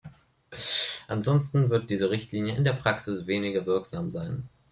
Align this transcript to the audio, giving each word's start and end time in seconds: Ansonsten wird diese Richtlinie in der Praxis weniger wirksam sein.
Ansonsten 1.07 1.69
wird 1.69 1.91
diese 1.91 2.09
Richtlinie 2.09 2.55
in 2.57 2.63
der 2.63 2.73
Praxis 2.73 3.27
weniger 3.27 3.67
wirksam 3.67 4.09
sein. 4.09 4.49